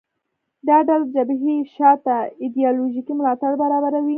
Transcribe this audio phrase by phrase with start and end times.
[0.67, 4.09] دا ډله د جبهې شا ته ایدیالوژیکي ملاتړ برابروي